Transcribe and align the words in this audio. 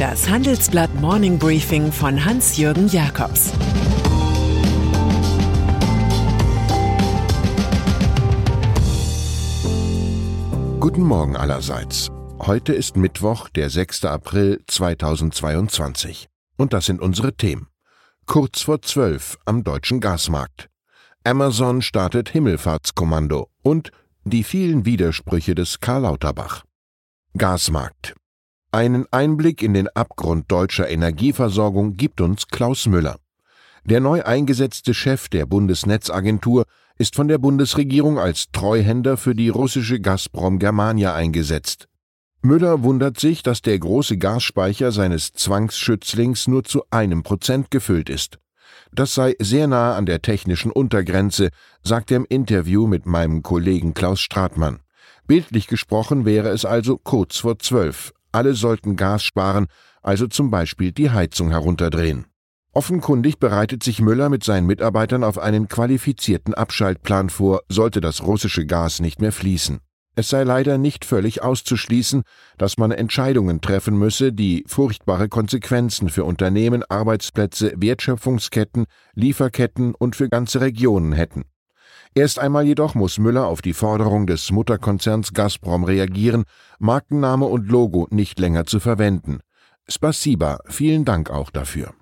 Das 0.00 0.30
Handelsblatt 0.30 0.94
Morning 0.94 1.38
Briefing 1.38 1.92
von 1.92 2.24
Hans-Jürgen 2.24 2.88
Jakobs 2.88 3.52
Guten 10.80 11.02
Morgen 11.02 11.36
allerseits. 11.36 12.08
Heute 12.38 12.72
ist 12.72 12.96
Mittwoch, 12.96 13.50
der 13.50 13.68
6. 13.68 14.06
April 14.06 14.62
2022. 14.66 16.30
Und 16.56 16.72
das 16.72 16.86
sind 16.86 17.02
unsere 17.02 17.34
Themen. 17.34 17.66
Kurz 18.24 18.62
vor 18.62 18.80
zwölf 18.80 19.36
am 19.44 19.64
deutschen 19.64 20.00
Gasmarkt. 20.00 20.70
Amazon 21.24 21.82
startet 21.82 22.30
Himmelfahrtskommando 22.30 23.50
und 23.62 23.90
die 24.24 24.44
vielen 24.44 24.86
Widersprüche 24.86 25.54
des 25.54 25.80
Karl 25.80 26.04
Lauterbach. 26.04 26.64
Gasmarkt. 27.36 28.14
Einen 28.72 29.06
Einblick 29.10 29.64
in 29.64 29.74
den 29.74 29.88
Abgrund 29.88 30.52
deutscher 30.52 30.88
Energieversorgung 30.88 31.96
gibt 31.96 32.20
uns 32.20 32.46
Klaus 32.46 32.86
Müller. 32.86 33.16
Der 33.84 33.98
neu 33.98 34.22
eingesetzte 34.22 34.94
Chef 34.94 35.28
der 35.28 35.44
Bundesnetzagentur 35.44 36.66
ist 36.96 37.16
von 37.16 37.26
der 37.26 37.38
Bundesregierung 37.38 38.20
als 38.20 38.52
Treuhänder 38.52 39.16
für 39.16 39.34
die 39.34 39.48
russische 39.48 39.98
Gazprom 39.98 40.60
Germania 40.60 41.14
eingesetzt. 41.14 41.88
Müller 42.42 42.84
wundert 42.84 43.18
sich, 43.18 43.42
dass 43.42 43.60
der 43.60 43.76
große 43.76 44.18
Gasspeicher 44.18 44.92
seines 44.92 45.32
Zwangsschützlings 45.32 46.46
nur 46.46 46.62
zu 46.62 46.84
einem 46.90 47.24
Prozent 47.24 47.72
gefüllt 47.72 48.08
ist. 48.08 48.38
Das 48.92 49.16
sei 49.16 49.34
sehr 49.40 49.66
nah 49.66 49.96
an 49.96 50.06
der 50.06 50.22
technischen 50.22 50.70
Untergrenze, 50.70 51.48
sagt 51.82 52.12
er 52.12 52.18
im 52.18 52.26
Interview 52.28 52.86
mit 52.86 53.04
meinem 53.04 53.42
Kollegen 53.42 53.94
Klaus 53.94 54.20
Stratmann. 54.20 54.78
Bildlich 55.26 55.66
gesprochen 55.66 56.24
wäre 56.24 56.50
es 56.50 56.64
also 56.64 56.98
kurz 56.98 57.38
vor 57.38 57.58
zwölf. 57.58 58.12
Alle 58.32 58.54
sollten 58.54 58.96
Gas 58.96 59.24
sparen, 59.24 59.66
also 60.02 60.26
zum 60.26 60.50
Beispiel 60.50 60.92
die 60.92 61.10
Heizung 61.10 61.50
herunterdrehen. 61.50 62.26
Offenkundig 62.72 63.38
bereitet 63.40 63.82
sich 63.82 64.00
Müller 64.00 64.28
mit 64.28 64.44
seinen 64.44 64.66
Mitarbeitern 64.66 65.24
auf 65.24 65.38
einen 65.38 65.66
qualifizierten 65.66 66.54
Abschaltplan 66.54 67.28
vor, 67.28 67.62
sollte 67.68 68.00
das 68.00 68.22
russische 68.22 68.64
Gas 68.64 69.00
nicht 69.00 69.20
mehr 69.20 69.32
fließen. 69.32 69.80
Es 70.14 70.28
sei 70.28 70.44
leider 70.44 70.76
nicht 70.76 71.04
völlig 71.04 71.42
auszuschließen, 71.42 72.22
dass 72.58 72.78
man 72.78 72.92
Entscheidungen 72.92 73.60
treffen 73.60 73.98
müsse, 73.98 74.32
die 74.32 74.64
furchtbare 74.66 75.28
Konsequenzen 75.28 76.08
für 76.10 76.24
Unternehmen, 76.24 76.84
Arbeitsplätze, 76.88 77.72
Wertschöpfungsketten, 77.76 78.86
Lieferketten 79.14 79.94
und 79.94 80.16
für 80.16 80.28
ganze 80.28 80.60
Regionen 80.60 81.12
hätten. 81.12 81.44
Erst 82.14 82.40
einmal 82.40 82.66
jedoch 82.66 82.96
muss 82.96 83.18
Müller 83.18 83.46
auf 83.46 83.62
die 83.62 83.72
Forderung 83.72 84.26
des 84.26 84.50
Mutterkonzerns 84.50 85.32
Gazprom 85.32 85.84
reagieren, 85.84 86.44
Markenname 86.80 87.46
und 87.46 87.68
Logo 87.68 88.08
nicht 88.10 88.40
länger 88.40 88.66
zu 88.66 88.80
verwenden. 88.80 89.40
Spasiba, 89.88 90.58
vielen 90.66 91.04
Dank 91.04 91.30
auch 91.30 91.50
dafür. 91.50 91.94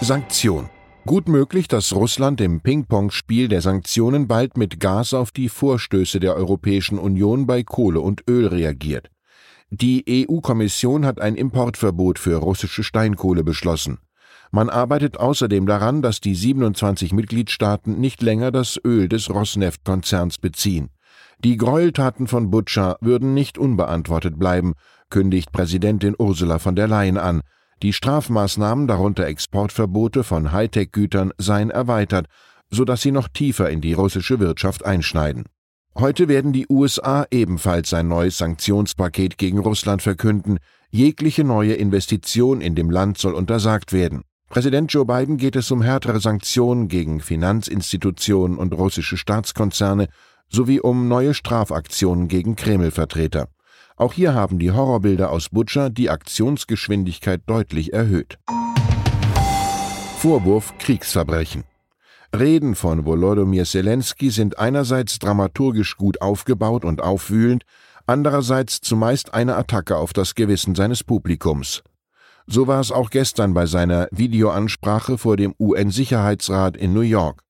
Sanktion. 0.00 0.70
Gut 1.06 1.28
möglich, 1.28 1.66
dass 1.66 1.92
Russland 1.92 2.40
im 2.40 2.60
Ping-Pong-Spiel 2.60 3.48
der 3.48 3.62
Sanktionen 3.62 4.28
bald 4.28 4.56
mit 4.56 4.78
Gas 4.78 5.12
auf 5.12 5.32
die 5.32 5.48
Vorstöße 5.48 6.20
der 6.20 6.36
Europäischen 6.36 6.98
Union 6.98 7.46
bei 7.46 7.64
Kohle 7.64 8.00
und 8.00 8.22
Öl 8.28 8.46
reagiert. 8.46 9.10
Die 9.70 10.26
EU-Kommission 10.28 11.04
hat 11.06 11.20
ein 11.20 11.36
Importverbot 11.36 12.18
für 12.18 12.36
russische 12.36 12.84
Steinkohle 12.84 13.42
beschlossen. 13.42 13.98
Man 14.52 14.68
arbeitet 14.68 15.16
außerdem 15.18 15.66
daran, 15.66 16.02
dass 16.02 16.20
die 16.20 16.34
27 16.34 17.12
Mitgliedstaaten 17.12 18.00
nicht 18.00 18.20
länger 18.20 18.50
das 18.50 18.80
Öl 18.84 19.08
des 19.08 19.30
Rosneft-Konzerns 19.30 20.38
beziehen. 20.38 20.90
Die 21.44 21.56
Gräueltaten 21.56 22.26
von 22.26 22.50
Butcher 22.50 22.96
würden 23.00 23.32
nicht 23.32 23.58
unbeantwortet 23.58 24.38
bleiben, 24.38 24.74
kündigt 25.08 25.52
Präsidentin 25.52 26.14
Ursula 26.18 26.58
von 26.58 26.74
der 26.74 26.88
Leyen 26.88 27.16
an. 27.16 27.42
Die 27.82 27.92
Strafmaßnahmen, 27.92 28.88
darunter 28.88 29.26
Exportverbote 29.26 30.24
von 30.24 30.52
Hightech-Gütern, 30.52 31.32
seien 31.38 31.70
erweitert, 31.70 32.26
sodass 32.70 33.02
sie 33.02 33.12
noch 33.12 33.28
tiefer 33.28 33.70
in 33.70 33.80
die 33.80 33.94
russische 33.94 34.40
Wirtschaft 34.40 34.84
einschneiden. 34.84 35.44
Heute 35.96 36.28
werden 36.28 36.52
die 36.52 36.66
USA 36.68 37.26
ebenfalls 37.30 37.94
ein 37.94 38.08
neues 38.08 38.38
Sanktionspaket 38.38 39.38
gegen 39.38 39.58
Russland 39.58 40.02
verkünden. 40.02 40.58
Jegliche 40.90 41.44
neue 41.44 41.74
Investition 41.74 42.60
in 42.60 42.74
dem 42.74 42.90
Land 42.90 43.18
soll 43.18 43.34
untersagt 43.34 43.92
werden. 43.92 44.22
Präsident 44.50 44.92
Joe 44.92 45.04
Biden 45.04 45.36
geht 45.36 45.54
es 45.54 45.70
um 45.70 45.80
härtere 45.80 46.18
Sanktionen 46.18 46.88
gegen 46.88 47.20
Finanzinstitutionen 47.20 48.58
und 48.58 48.74
russische 48.74 49.16
Staatskonzerne 49.16 50.08
sowie 50.48 50.80
um 50.80 51.06
neue 51.06 51.34
Strafaktionen 51.34 52.26
gegen 52.26 52.56
Kreml-Vertreter. 52.56 53.46
Auch 53.94 54.12
hier 54.12 54.34
haben 54.34 54.58
die 54.58 54.72
Horrorbilder 54.72 55.30
aus 55.30 55.50
Butcher 55.50 55.88
die 55.88 56.10
Aktionsgeschwindigkeit 56.10 57.42
deutlich 57.46 57.92
erhöht. 57.92 58.38
Vorwurf 60.18 60.76
Kriegsverbrechen. 60.78 61.62
Reden 62.36 62.74
von 62.74 63.06
Volodymyr 63.06 63.64
Zelensky 63.64 64.30
sind 64.30 64.58
einerseits 64.58 65.20
dramaturgisch 65.20 65.96
gut 65.96 66.20
aufgebaut 66.20 66.84
und 66.84 67.02
aufwühlend, 67.02 67.62
andererseits 68.04 68.80
zumeist 68.80 69.32
eine 69.32 69.54
Attacke 69.54 69.96
auf 69.96 70.12
das 70.12 70.34
Gewissen 70.34 70.74
seines 70.74 71.04
Publikums. 71.04 71.84
So 72.52 72.66
war 72.66 72.80
es 72.80 72.90
auch 72.90 73.10
gestern 73.10 73.54
bei 73.54 73.66
seiner 73.66 74.08
Videoansprache 74.10 75.18
vor 75.18 75.36
dem 75.36 75.54
UN-Sicherheitsrat 75.60 76.76
in 76.76 76.92
New 76.92 77.00
York. 77.00 77.42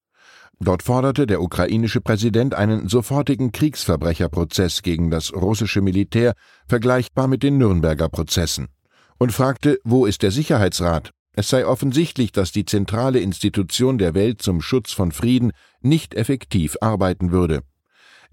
Dort 0.59 0.83
forderte 0.83 1.27
der 1.27 1.41
ukrainische 1.41 2.03
Präsident 2.03 2.53
einen 2.53 2.87
sofortigen 2.87 3.51
Kriegsverbrecherprozess 3.51 4.83
gegen 4.83 5.11
das 5.11 5.33
russische 5.33 5.81
Militär, 5.81 6.35
vergleichbar 6.69 7.29
mit 7.29 7.43
den 7.43 7.57
Nürnberger 7.57 8.11
Prozessen, 8.11 8.69
und 9.17 9.33
fragte, 9.33 9.79
wo 9.85 10.05
ist 10.05 10.21
der 10.21 10.33
Sicherheitsrat? 10.33 11.13
Es 11.35 11.49
sei 11.49 11.65
offensichtlich, 11.65 12.31
dass 12.31 12.53
die 12.53 12.67
zentrale 12.67 13.21
Institution 13.21 13.97
der 13.97 14.13
Welt 14.13 14.43
zum 14.43 14.61
Schutz 14.61 14.93
von 14.93 15.13
Frieden 15.13 15.53
nicht 15.81 16.13
effektiv 16.13 16.77
arbeiten 16.83 17.33
würde. 17.33 17.63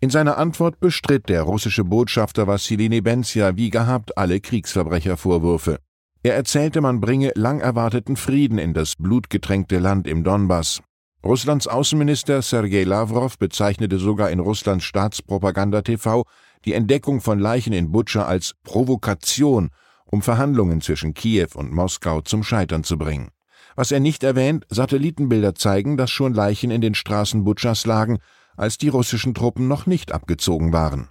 In 0.01 0.09
seiner 0.09 0.37
Antwort 0.37 0.81
bestritt 0.81 1.29
der 1.29 1.43
russische 1.43 1.85
Botschafter 1.85 2.45
Wassili 2.45 2.89
Nebenzia 2.89 3.55
wie 3.55 3.69
gehabt 3.69 4.17
alle 4.17 4.41
Kriegsverbrechervorwürfe. 4.41 5.79
Er 6.23 6.35
erzählte, 6.35 6.81
man 6.81 6.99
bringe 6.99 7.31
lang 7.35 7.59
erwarteten 7.59 8.15
Frieden 8.15 8.57
in 8.57 8.73
das 8.73 8.95
blutgetränkte 8.97 9.79
Land 9.79 10.07
im 10.07 10.23
Donbass. 10.23 10.81
Russlands 11.23 11.67
Außenminister 11.67 12.41
Sergei 12.41 12.83
Lavrov 12.83 13.37
bezeichnete 13.37 13.97
sogar 13.97 14.29
in 14.29 14.39
Russlands 14.39 14.85
Staatspropaganda 14.85 15.81
TV 15.81 16.23
die 16.65 16.73
Entdeckung 16.73 17.21
von 17.21 17.39
Leichen 17.39 17.73
in 17.73 17.91
Butscha 17.91 18.25
als 18.25 18.53
Provokation, 18.63 19.69
um 20.05 20.21
Verhandlungen 20.21 20.81
zwischen 20.81 21.13
Kiew 21.13 21.49
und 21.55 21.71
Moskau 21.71 22.21
zum 22.21 22.43
Scheitern 22.43 22.83
zu 22.83 22.97
bringen. 22.97 23.29
Was 23.75 23.91
er 23.91 23.99
nicht 23.99 24.23
erwähnt, 24.23 24.65
Satellitenbilder 24.69 25.53
zeigen, 25.53 25.97
dass 25.97 26.09
schon 26.09 26.33
Leichen 26.33 26.71
in 26.71 26.81
den 26.81 26.95
Straßen 26.95 27.43
Butschas 27.43 27.85
lagen, 27.85 28.17
als 28.55 28.77
die 28.77 28.89
russischen 28.89 29.33
Truppen 29.33 29.67
noch 29.67 29.85
nicht 29.85 30.11
abgezogen 30.11 30.73
waren. 30.73 31.09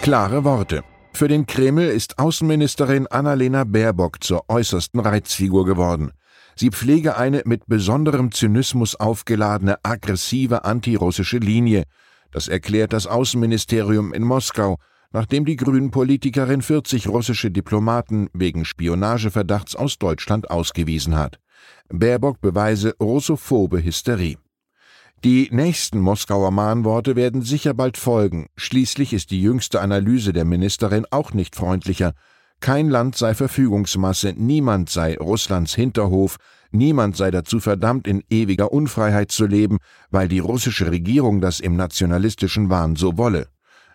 Klare 0.00 0.44
Worte. 0.44 0.82
Für 1.12 1.28
den 1.28 1.46
Kreml 1.46 1.88
ist 1.88 2.18
Außenministerin 2.18 3.06
Annalena 3.06 3.64
Baerbock 3.64 4.22
zur 4.24 4.48
äußersten 4.48 5.00
Reizfigur 5.00 5.66
geworden. 5.66 6.12
Sie 6.56 6.70
pflege 6.70 7.16
eine 7.16 7.42
mit 7.44 7.66
besonderem 7.66 8.32
Zynismus 8.32 8.96
aufgeladene, 8.96 9.78
aggressive 9.82 10.64
antirussische 10.64 11.38
Linie. 11.38 11.84
Das 12.32 12.48
erklärt 12.48 12.92
das 12.92 13.06
Außenministerium 13.06 14.12
in 14.12 14.22
Moskau, 14.22 14.78
nachdem 15.12 15.44
die 15.44 15.56
Grünen-Politikerin 15.56 16.62
40 16.62 17.08
russische 17.08 17.50
Diplomaten 17.50 18.28
wegen 18.32 18.64
Spionageverdachts 18.64 19.74
aus 19.76 19.98
Deutschland 19.98 20.50
ausgewiesen 20.50 21.16
hat. 21.16 21.38
Baerbock 21.88 22.40
beweise 22.40 22.94
russophobe 23.00 23.82
Hysterie. 23.82 24.38
Die 25.22 25.50
nächsten 25.52 26.00
Moskauer 26.00 26.50
Mahnworte 26.50 27.14
werden 27.14 27.42
sicher 27.42 27.74
bald 27.74 27.98
folgen. 27.98 28.46
Schließlich 28.56 29.12
ist 29.12 29.30
die 29.30 29.42
jüngste 29.42 29.82
Analyse 29.82 30.32
der 30.32 30.46
Ministerin 30.46 31.04
auch 31.10 31.34
nicht 31.34 31.56
freundlicher. 31.56 32.14
Kein 32.60 32.88
Land 32.88 33.16
sei 33.16 33.34
Verfügungsmasse, 33.34 34.32
niemand 34.34 34.88
sei 34.88 35.18
Russlands 35.18 35.74
Hinterhof, 35.74 36.36
niemand 36.70 37.18
sei 37.18 37.30
dazu 37.30 37.60
verdammt, 37.60 38.08
in 38.08 38.22
ewiger 38.30 38.72
Unfreiheit 38.72 39.30
zu 39.30 39.44
leben, 39.44 39.76
weil 40.10 40.26
die 40.26 40.38
russische 40.38 40.90
Regierung 40.90 41.42
das 41.42 41.60
im 41.60 41.76
nationalistischen 41.76 42.70
Wahn 42.70 42.96
so 42.96 43.18
wolle. 43.18 43.48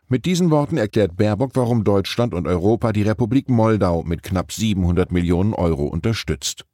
Mit 0.07 0.25
diesen 0.25 0.51
Worten 0.51 0.77
erklärt 0.77 1.17
Baerbock, 1.17 1.55
warum 1.55 1.83
Deutschland 1.83 2.35
und 2.35 2.47
Europa 2.47 2.91
die 2.91 3.01
Republik 3.01 3.49
Moldau 3.49 4.03
mit 4.03 4.21
knapp 4.21 4.51
700 4.51 5.11
Millionen 5.11 5.55
Euro 5.55 5.85
unterstützt. 5.85 6.65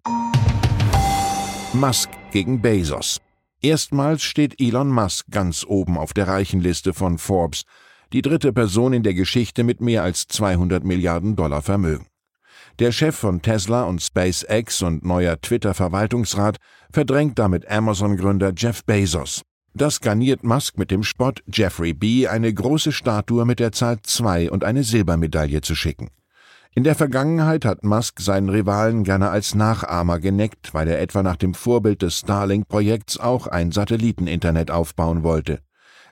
Musk 1.71 2.09
gegen 2.33 2.62
Bezos. 2.62 3.21
Erstmals 3.63 4.24
steht 4.24 4.60
Elon 4.60 4.90
Musk 4.90 5.28
ganz 5.30 5.63
oben 5.68 5.96
auf 5.96 6.13
der 6.13 6.28
Reichenliste 6.28 6.96
von 6.96 7.19
Forbes, 7.19 7.63
die 8.12 8.24
dritte 8.24 8.54
Person 8.54 8.92
in 8.92 9.04
der 9.04 9.13
Geschichte 9.13 9.63
mit 9.63 9.81
mehr 9.81 10.02
als 10.02 10.28
200 10.28 10.84
Milliarden 10.84 11.36
Dollar 11.36 11.62
Vermögen. 11.62 12.08
Der 12.80 12.92
Chef 12.92 13.16
von 13.16 13.44
Tesla 13.44 13.84
und 13.84 14.02
SpaceX 14.02 14.81
und 14.81 15.06
neuer 15.06 15.40
Twitter-Verwaltungsrat 15.40 16.58
verdrängt 16.92 17.38
damit 17.38 17.69
Amazon-Gründer 17.69 18.54
Jeff 18.58 18.84
Bezos. 18.84 19.44
Das 19.75 20.02
garniert 20.02 20.44
Musk 20.44 20.80
mit 20.80 20.90
dem 20.90 21.04
Spott, 21.04 21.44
Jeffrey 21.46 21.94
B. 21.94 22.28
eine 22.28 22.52
große 22.52 22.92
Statue 22.92 23.46
mit 23.46 23.60
der 23.60 23.72
Zahl 23.72 24.00
2 24.02 24.50
und 24.50 24.64
eine 24.64 24.84
Silbermedaille 24.84 25.62
zu 25.62 25.75
schicken. 25.75 26.10
In 26.73 26.85
der 26.85 26.95
Vergangenheit 26.95 27.65
hat 27.65 27.83
Musk 27.83 28.21
seinen 28.21 28.47
Rivalen 28.47 29.03
gerne 29.03 29.29
als 29.29 29.56
Nachahmer 29.56 30.19
geneckt, 30.19 30.73
weil 30.73 30.88
er 30.88 31.01
etwa 31.01 31.21
nach 31.21 31.35
dem 31.35 31.53
Vorbild 31.53 32.01
des 32.01 32.19
Starlink-Projekts 32.19 33.19
auch 33.19 33.47
ein 33.47 33.73
Satelliteninternet 33.73 34.71
aufbauen 34.71 35.21
wollte. 35.21 35.59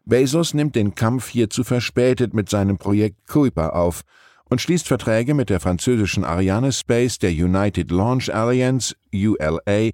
Bezos 0.03 0.53
nimmt 0.53 0.75
den 0.75 0.95
Kampf 0.95 1.29
hierzu 1.29 1.63
verspätet 1.63 2.33
mit 2.33 2.49
seinem 2.49 2.77
Projekt 2.77 3.25
Kuiper 3.25 3.73
auf 3.73 4.01
und 4.49 4.59
schließt 4.59 4.89
Verträge 4.89 5.33
mit 5.33 5.49
der 5.49 5.61
französischen 5.61 6.25
Ariane 6.25 6.73
Space, 6.73 7.19
der 7.19 7.31
United 7.31 7.89
Launch 7.89 8.33
Alliance 8.33 8.95
ULA 9.13 9.91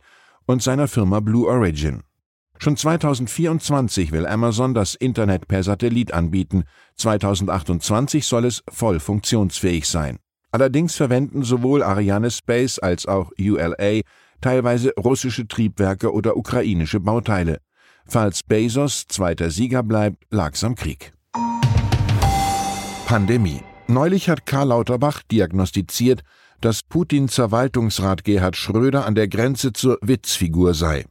und 0.48 0.64
seiner 0.64 0.88
Firma 0.88 1.20
Blue 1.20 1.48
Origin. 1.48 2.02
Schon 2.58 2.76
2024 2.76 4.12
will 4.12 4.26
Amazon 4.26 4.74
das 4.74 4.96
Internet 4.96 5.48
per 5.48 5.62
Satellit 5.62 6.12
anbieten, 6.12 6.64
2028 6.96 8.26
soll 8.26 8.46
es 8.46 8.64
voll 8.72 9.00
funktionsfähig 9.00 9.88
sein. 9.88 10.18
Allerdings 10.56 10.96
verwenden 10.96 11.44
sowohl 11.44 11.84
Ariane 11.84 12.32
Space 12.32 12.80
als 12.80 13.08
auch 13.08 13.30
ULA 13.38 14.00
teilweise 14.40 14.94
russische 14.98 15.50
Triebwerke 15.50 16.14
oder 16.14 16.38
ukrainische 16.38 17.02
Bauteile. 17.02 17.58
Falls 18.08 18.42
Bezos 18.42 19.06
zweiter 19.06 19.52
Sieger 19.52 19.84
bleibt, 19.84 20.24
lag's 20.30 20.64
am 20.64 20.76
Krieg. 20.76 21.12
Pandemie. 23.06 23.64
Neulich 23.88 24.30
hat 24.30 24.46
Karl 24.46 24.70
Lauterbach 24.70 25.24
diagnostiziert, 25.30 26.22
dass 26.62 26.84
Putins 26.84 27.36
Verwaltungsrat 27.36 28.24
Gerhard 28.24 28.56
Schröder 28.56 29.06
an 29.06 29.16
der 29.16 29.28
Grenze 29.28 29.74
zur 29.74 29.98
Witzfigur 30.02 30.74
sei. 30.74 31.04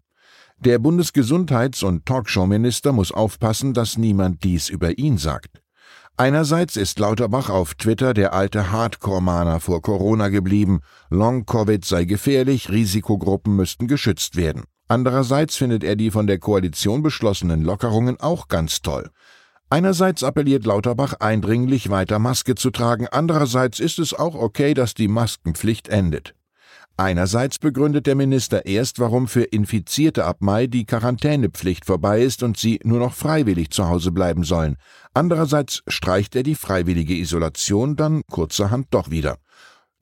Der 0.58 0.78
Bundesgesundheits- 0.78 1.84
und 1.84 2.06
Talkshow-Minister 2.06 2.92
muss 2.92 3.12
aufpassen, 3.12 3.74
dass 3.74 3.98
niemand 3.98 4.42
dies 4.42 4.70
über 4.70 4.96
ihn 4.96 5.18
sagt. 5.18 5.63
Einerseits 6.16 6.76
ist 6.76 7.00
Lauterbach 7.00 7.50
auf 7.50 7.74
Twitter 7.74 8.14
der 8.14 8.34
alte 8.34 8.70
Hardcore-Mahner 8.70 9.58
vor 9.58 9.82
Corona 9.82 10.28
geblieben. 10.28 10.78
Long-Covid 11.10 11.84
sei 11.84 12.04
gefährlich, 12.04 12.70
Risikogruppen 12.70 13.56
müssten 13.56 13.88
geschützt 13.88 14.36
werden. 14.36 14.62
Andererseits 14.86 15.56
findet 15.56 15.82
er 15.82 15.96
die 15.96 16.12
von 16.12 16.28
der 16.28 16.38
Koalition 16.38 17.02
beschlossenen 17.02 17.62
Lockerungen 17.62 18.20
auch 18.20 18.46
ganz 18.46 18.80
toll. 18.80 19.10
Einerseits 19.70 20.22
appelliert 20.22 20.64
Lauterbach 20.66 21.14
eindringlich, 21.14 21.90
weiter 21.90 22.20
Maske 22.20 22.54
zu 22.54 22.70
tragen, 22.70 23.08
andererseits 23.10 23.80
ist 23.80 23.98
es 23.98 24.14
auch 24.14 24.36
okay, 24.36 24.72
dass 24.72 24.94
die 24.94 25.08
Maskenpflicht 25.08 25.88
endet. 25.88 26.36
Einerseits 26.96 27.58
begründet 27.58 28.06
der 28.06 28.14
Minister 28.14 28.66
erst, 28.66 29.00
warum 29.00 29.26
für 29.26 29.42
Infizierte 29.42 30.24
ab 30.24 30.36
Mai 30.38 30.68
die 30.68 30.86
Quarantänepflicht 30.86 31.84
vorbei 31.84 32.22
ist 32.22 32.44
und 32.44 32.56
sie 32.56 32.78
nur 32.84 33.00
noch 33.00 33.14
freiwillig 33.14 33.70
zu 33.70 33.88
Hause 33.88 34.12
bleiben 34.12 34.44
sollen. 34.44 34.76
Andererseits 35.12 35.82
streicht 35.88 36.36
er 36.36 36.44
die 36.44 36.54
freiwillige 36.54 37.14
Isolation 37.14 37.96
dann 37.96 38.22
kurzerhand 38.30 38.86
doch 38.90 39.10
wieder. 39.10 39.38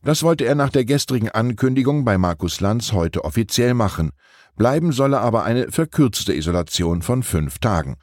Das 0.03 0.23
wollte 0.23 0.45
er 0.45 0.55
nach 0.55 0.69
der 0.69 0.85
gestrigen 0.85 1.31
Ankündigung 1.31 2.05
bei 2.05 2.19
Markus 2.19 2.61
Lanz 2.61 2.93
heute 2.93 3.25
offiziell 3.25 3.73
machen. 3.73 4.11
Bleiben 4.57 4.93
solle 4.93 5.21
aber 5.21 5.45
eine 5.45 5.71
verkürzte 5.71 6.35
Isolation 6.35 7.01
von 7.01 7.23
fünf 7.23 7.59
Tagen. 7.59 7.97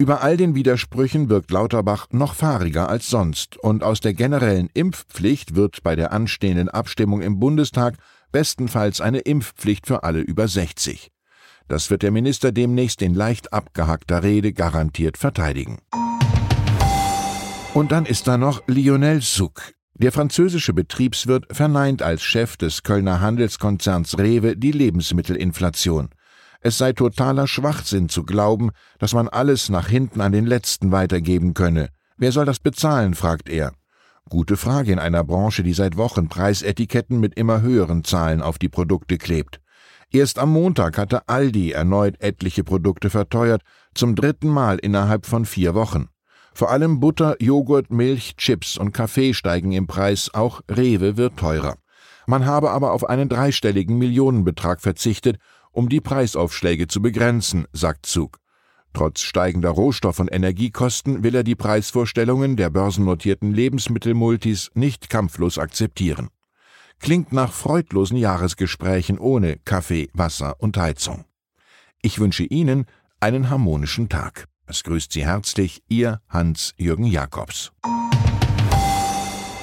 Über 0.00 0.22
all 0.22 0.38
den 0.38 0.54
Widersprüchen 0.54 1.28
wirkt 1.28 1.50
Lauterbach 1.50 2.06
noch 2.10 2.32
fahriger 2.32 2.88
als 2.88 3.10
sonst, 3.10 3.58
und 3.58 3.84
aus 3.84 4.00
der 4.00 4.14
generellen 4.14 4.70
Impfpflicht 4.72 5.56
wird 5.56 5.82
bei 5.82 5.94
der 5.94 6.10
anstehenden 6.10 6.70
Abstimmung 6.70 7.20
im 7.20 7.38
Bundestag 7.38 7.98
bestenfalls 8.32 9.02
eine 9.02 9.18
Impfpflicht 9.18 9.86
für 9.86 10.02
alle 10.02 10.20
über 10.20 10.48
60. 10.48 11.10
Das 11.68 11.90
wird 11.90 12.02
der 12.02 12.12
Minister 12.12 12.50
demnächst 12.50 13.02
in 13.02 13.12
leicht 13.12 13.52
abgehackter 13.52 14.22
Rede 14.22 14.54
garantiert 14.54 15.18
verteidigen. 15.18 15.80
Und 17.74 17.92
dann 17.92 18.06
ist 18.06 18.26
da 18.26 18.38
noch 18.38 18.62
Lionel 18.68 19.20
Suck. 19.20 19.60
Der 19.92 20.12
französische 20.12 20.72
Betriebswirt 20.72 21.44
verneint 21.54 22.00
als 22.00 22.22
Chef 22.22 22.56
des 22.56 22.84
Kölner 22.84 23.20
Handelskonzerns 23.20 24.16
Rewe 24.16 24.56
die 24.56 24.72
Lebensmittelinflation. 24.72 26.08
Es 26.62 26.76
sei 26.76 26.92
totaler 26.92 27.46
Schwachsinn 27.46 28.08
zu 28.10 28.24
glauben, 28.24 28.70
dass 28.98 29.14
man 29.14 29.28
alles 29.28 29.70
nach 29.70 29.88
hinten 29.88 30.20
an 30.20 30.32
den 30.32 30.46
Letzten 30.46 30.92
weitergeben 30.92 31.54
könne. 31.54 31.88
Wer 32.18 32.32
soll 32.32 32.44
das 32.44 32.58
bezahlen, 32.58 33.14
fragt 33.14 33.48
er. 33.48 33.72
Gute 34.28 34.58
Frage 34.58 34.92
in 34.92 34.98
einer 34.98 35.24
Branche, 35.24 35.62
die 35.62 35.72
seit 35.72 35.96
Wochen 35.96 36.28
Preisetiketten 36.28 37.18
mit 37.18 37.34
immer 37.34 37.62
höheren 37.62 38.04
Zahlen 38.04 38.42
auf 38.42 38.58
die 38.58 38.68
Produkte 38.68 39.16
klebt. 39.16 39.60
Erst 40.12 40.38
am 40.38 40.52
Montag 40.52 40.98
hatte 40.98 41.28
Aldi 41.28 41.72
erneut 41.72 42.20
etliche 42.20 42.62
Produkte 42.62 43.10
verteuert, 43.10 43.62
zum 43.94 44.14
dritten 44.14 44.48
Mal 44.48 44.78
innerhalb 44.78 45.24
von 45.24 45.46
vier 45.46 45.74
Wochen. 45.74 46.08
Vor 46.52 46.70
allem 46.70 47.00
Butter, 47.00 47.36
Joghurt, 47.40 47.90
Milch, 47.90 48.36
Chips 48.36 48.76
und 48.76 48.92
Kaffee 48.92 49.32
steigen 49.34 49.72
im 49.72 49.86
Preis, 49.86 50.30
auch 50.34 50.60
Rewe 50.68 51.16
wird 51.16 51.38
teurer. 51.38 51.76
Man 52.26 52.44
habe 52.44 52.70
aber 52.70 52.92
auf 52.92 53.08
einen 53.08 53.28
dreistelligen 53.28 53.98
Millionenbetrag 53.98 54.80
verzichtet, 54.80 55.38
um 55.72 55.88
die 55.88 56.00
Preisaufschläge 56.00 56.88
zu 56.88 57.02
begrenzen, 57.02 57.66
sagt 57.72 58.06
Zug. 58.06 58.38
Trotz 58.92 59.20
steigender 59.20 59.70
Rohstoff- 59.70 60.18
und 60.18 60.32
Energiekosten 60.32 61.22
will 61.22 61.34
er 61.34 61.44
die 61.44 61.54
Preisvorstellungen 61.54 62.56
der 62.56 62.70
börsennotierten 62.70 63.52
Lebensmittelmultis 63.52 64.70
nicht 64.74 65.08
kampflos 65.08 65.58
akzeptieren. 65.58 66.28
Klingt 66.98 67.32
nach 67.32 67.52
freudlosen 67.52 68.16
Jahresgesprächen 68.16 69.18
ohne 69.18 69.56
Kaffee, 69.64 70.10
Wasser 70.12 70.56
und 70.58 70.76
Heizung. 70.76 71.24
Ich 72.02 72.18
wünsche 72.18 72.44
Ihnen 72.44 72.86
einen 73.20 73.48
harmonischen 73.48 74.08
Tag. 74.08 74.46
Es 74.66 74.82
grüßt 74.82 75.12
Sie 75.12 75.24
herzlich 75.24 75.82
Ihr 75.88 76.20
Hans-Jürgen 76.28 77.06
Jakobs. 77.06 77.72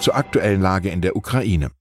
Zur 0.01 0.15
aktuellen 0.15 0.61
Lage 0.61 0.89
in 0.89 1.01
der 1.01 1.15
Ukraine. 1.15 1.71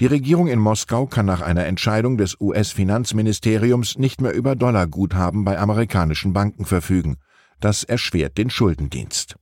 Die 0.00 0.06
Regierung 0.06 0.46
in 0.46 0.60
Moskau 0.60 1.06
kann 1.06 1.26
nach 1.26 1.40
einer 1.40 1.66
Entscheidung 1.66 2.18
des 2.18 2.40
US-Finanzministeriums 2.40 3.98
nicht 3.98 4.20
mehr 4.20 4.32
über 4.32 4.54
Dollarguthaben 4.54 5.44
bei 5.44 5.58
amerikanischen 5.58 6.32
Banken 6.32 6.64
verfügen. 6.64 7.16
Das 7.58 7.82
erschwert 7.82 8.38
den 8.38 8.48
Schuldendienst. 8.48 9.34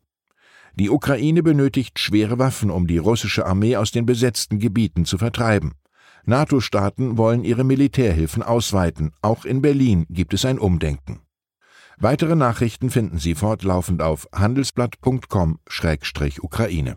Die 0.74 0.88
Ukraine 0.88 1.42
benötigt 1.42 1.98
schwere 1.98 2.38
Waffen, 2.38 2.70
um 2.70 2.86
die 2.86 2.96
russische 2.96 3.44
Armee 3.44 3.76
aus 3.76 3.90
den 3.90 4.06
besetzten 4.06 4.58
Gebieten 4.58 5.04
zu 5.04 5.18
vertreiben. 5.18 5.74
NATO-Staaten 6.24 7.18
wollen 7.18 7.44
ihre 7.44 7.64
Militärhilfen 7.64 8.42
ausweiten. 8.42 9.12
Auch 9.20 9.44
in 9.44 9.60
Berlin 9.60 10.06
gibt 10.08 10.32
es 10.32 10.46
ein 10.46 10.58
Weitere 11.98 12.34
Nachrichten 12.34 12.88
finden 12.90 13.18
Sie 13.18 13.34
fortlaufend 13.34 14.00
auf 14.00 14.26
handelsblatt.com-ukraine. 14.34 16.96